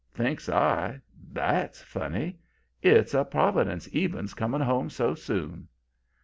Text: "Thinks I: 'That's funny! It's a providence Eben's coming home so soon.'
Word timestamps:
"Thinks 0.15 0.49
I: 0.49 0.99
'That's 1.31 1.83
funny! 1.83 2.39
It's 2.81 3.13
a 3.13 3.23
providence 3.23 3.87
Eben's 3.93 4.33
coming 4.33 4.61
home 4.61 4.89
so 4.89 5.13
soon.' 5.13 5.67